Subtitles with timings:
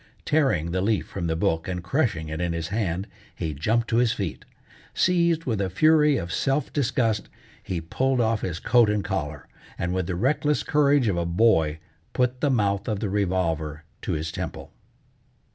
[0.25, 3.05] Tearing the leaf from the book, and crushing it in his hand,
[3.35, 4.45] he jumped to his feet.
[4.95, 7.29] Seized with a fury of self disgust,
[7.61, 11.77] he pulled off his coat and collar, and with the reckless courage of a boy
[12.13, 14.71] put the mouth of the revolver to his temple.